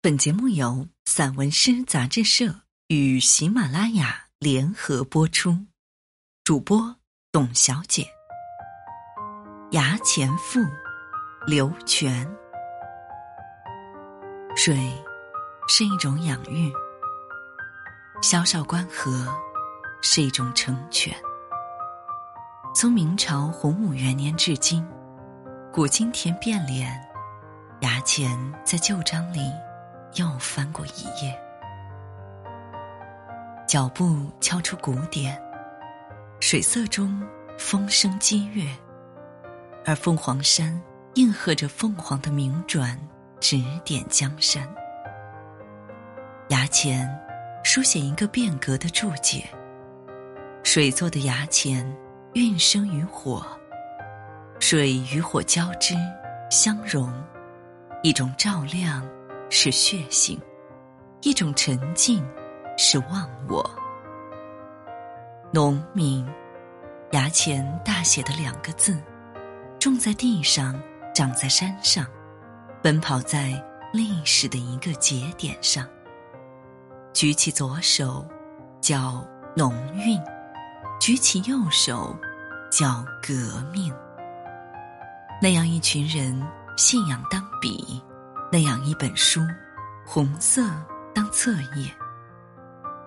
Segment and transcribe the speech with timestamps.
[0.00, 2.54] 本节目由散文诗杂志社
[2.86, 5.66] 与喜马拉雅联合播出，
[6.44, 6.94] 主播
[7.32, 8.06] 董小姐。
[9.72, 10.60] 衙前赋，
[11.48, 12.24] 刘泉。
[14.54, 14.78] 水
[15.66, 16.72] 是一种养育，
[18.22, 19.26] 萧韶关河
[20.00, 21.12] 是一种成全。
[22.72, 24.86] 从明朝洪武元年至今，
[25.72, 26.88] 古今田变脸，
[27.80, 29.40] 衙前在旧章里。
[30.14, 31.38] 又翻过一页，
[33.66, 35.40] 脚步敲出鼓点，
[36.40, 37.22] 水色中
[37.58, 38.66] 风声激越，
[39.84, 40.80] 而凤凰山
[41.14, 42.98] 应和着凤凰的鸣转，
[43.38, 44.66] 指点江山。
[46.48, 47.08] 崖前
[47.62, 49.44] 书写一个变革的注解：
[50.64, 51.86] 水做的崖前，
[52.32, 53.46] 运生于火，
[54.58, 55.94] 水与火交织
[56.50, 57.12] 相融，
[58.02, 59.06] 一种照亮。
[59.50, 60.40] 是血性，
[61.22, 62.24] 一种沉静，
[62.76, 63.68] 是忘我。
[65.50, 66.26] 农民，
[67.12, 69.02] 牙前大写的两个字，
[69.78, 70.78] 种在地上，
[71.14, 72.06] 长在山上，
[72.82, 75.86] 奔跑在历史的一个节点上。
[77.14, 78.24] 举起左手，
[78.80, 80.20] 叫农运；
[81.00, 82.14] 举起右手，
[82.70, 83.92] 叫革命。
[85.40, 88.02] 那样一群人，信仰当笔。
[88.50, 89.40] 那样一本书，
[90.06, 90.62] 红色
[91.14, 91.90] 当册页。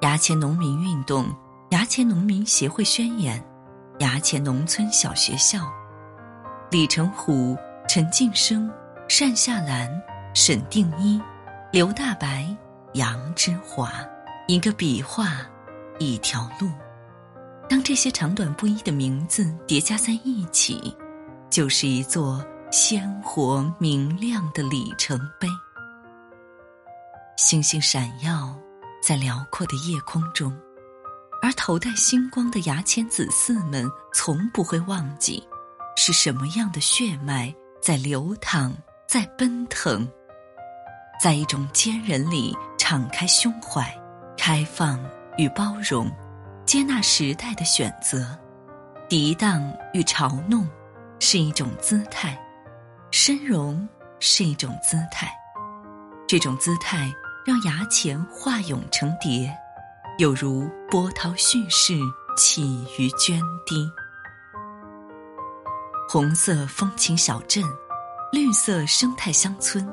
[0.00, 1.26] 衙前农民运动，
[1.70, 3.42] 衙前农民协会宣言，
[4.00, 5.60] 衙前农村小学校。
[6.70, 7.56] 李成虎、
[7.88, 8.70] 陈晋生、
[9.08, 9.88] 单夏兰、
[10.34, 11.20] 沈定一、
[11.72, 12.46] 刘大白、
[12.94, 13.92] 杨之华，
[14.48, 15.38] 一个笔画，
[15.98, 16.68] 一条路。
[17.68, 20.96] 当这些长短不一的名字叠加在一起，
[21.48, 22.44] 就是一座。
[22.70, 25.48] 鲜活明亮的里程碑，
[27.38, 28.54] 星星闪耀
[29.02, 30.54] 在辽阔的夜空中，
[31.40, 35.42] 而头戴星光的牙签子嗣们从不会忘记，
[35.96, 38.76] 是什么样的血脉在流淌，
[39.06, 40.06] 在奔腾，
[41.18, 43.90] 在一种坚韧里敞开胸怀，
[44.36, 45.02] 开放
[45.38, 46.10] 与包容，
[46.66, 48.38] 接纳时代的选择，
[49.08, 50.68] 涤荡与嘲弄，
[51.18, 52.38] 是一种姿态。
[53.10, 53.88] 深融
[54.20, 55.32] 是一种姿态，
[56.26, 57.10] 这种姿态
[57.46, 59.50] 让牙前化蛹成蝶，
[60.18, 61.94] 有如波涛蓄势
[62.36, 63.90] 起于涓滴。
[66.06, 67.64] 红色风情小镇，
[68.30, 69.90] 绿色生态乡村，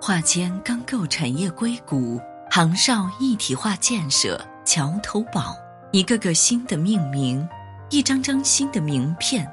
[0.00, 2.20] 化纤钢构产业硅谷，
[2.50, 5.54] 杭绍一体化建设，桥头堡，
[5.92, 7.48] 一个个新的命名，
[7.90, 9.48] 一张张新的名片，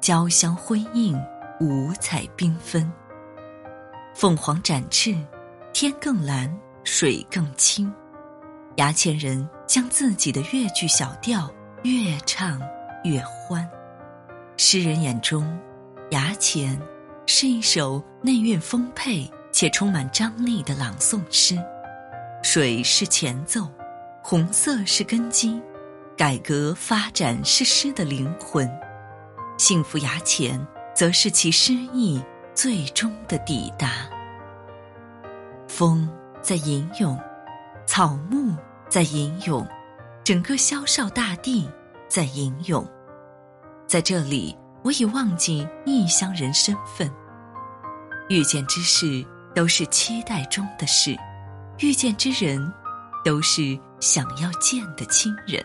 [0.00, 1.16] 交相辉映。
[1.60, 2.88] 五彩缤纷，
[4.14, 5.12] 凤凰展翅，
[5.72, 7.92] 天更蓝，水更清。
[8.76, 11.52] 牙签人将自己的越剧小调
[11.82, 12.60] 越唱
[13.02, 13.68] 越欢。
[14.56, 15.58] 诗人眼中，
[16.10, 16.80] 牙签
[17.26, 21.58] 是一首内蕴丰沛且充满张力的朗诵诗。
[22.40, 23.68] 水是前奏，
[24.22, 25.60] 红色是根基，
[26.16, 28.70] 改革发展是诗的灵魂。
[29.56, 30.64] 幸福牙签。
[30.98, 32.20] 则是其诗意
[32.56, 34.10] 最终的抵达。
[35.68, 36.10] 风
[36.42, 37.16] 在吟咏，
[37.86, 38.52] 草木
[38.88, 39.64] 在吟咏，
[40.24, 41.70] 整个萧韶大地
[42.08, 42.84] 在吟咏。
[43.86, 47.08] 在这里，我已忘记异乡人身份。
[48.28, 51.16] 遇见之事都是期待中的事，
[51.78, 52.60] 遇见之人
[53.24, 55.64] 都是想要见的亲人。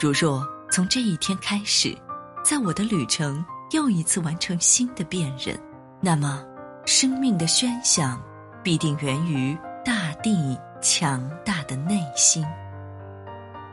[0.00, 1.96] 如若从这一天开始，
[2.42, 3.40] 在我的旅程。
[3.74, 5.58] 又一次完成新的辨认，
[6.00, 6.46] 那么
[6.86, 8.22] 生命的喧响
[8.62, 12.46] 必定源于大地强大的内心。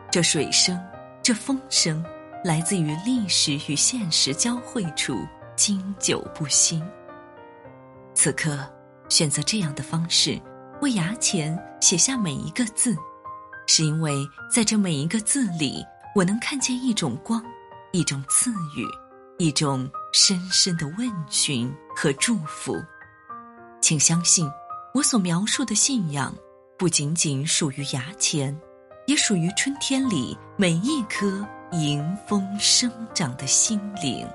[0.09, 0.83] 这水声，
[1.21, 2.03] 这风声，
[2.43, 5.23] 来自于历史与现实交汇处，
[5.55, 6.81] 经久不息。
[8.15, 8.57] 此刻，
[9.07, 10.41] 选择这样的方式
[10.81, 12.97] 为牙前写下每一个字，
[13.67, 15.85] 是因为在这每一个字里，
[16.15, 17.39] 我能看见一种光，
[17.91, 19.00] 一种赐予。
[19.41, 22.75] 一种深深的问询和祝福，
[23.81, 24.47] 请相信，
[24.93, 26.31] 我所描述的信仰，
[26.77, 28.55] 不仅仅属于牙签，
[29.07, 34.27] 也属于春天里每一颗迎风生长的心灵。